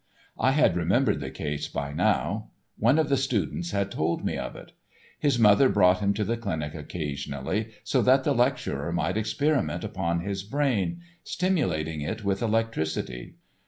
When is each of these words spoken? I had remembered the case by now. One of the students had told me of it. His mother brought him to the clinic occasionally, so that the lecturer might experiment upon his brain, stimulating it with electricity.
I 0.39 0.53
had 0.53 0.75
remembered 0.75 1.19
the 1.19 1.29
case 1.29 1.67
by 1.67 1.93
now. 1.93 2.49
One 2.79 2.97
of 2.97 3.07
the 3.07 3.17
students 3.17 3.69
had 3.69 3.91
told 3.91 4.25
me 4.25 4.35
of 4.35 4.55
it. 4.55 4.71
His 5.19 5.37
mother 5.37 5.69
brought 5.69 5.99
him 5.99 6.11
to 6.15 6.23
the 6.23 6.37
clinic 6.37 6.73
occasionally, 6.73 7.69
so 7.83 8.01
that 8.01 8.23
the 8.23 8.33
lecturer 8.33 8.91
might 8.91 9.15
experiment 9.15 9.83
upon 9.83 10.21
his 10.21 10.41
brain, 10.41 11.01
stimulating 11.23 12.01
it 12.01 12.23
with 12.23 12.41
electricity. 12.41 13.35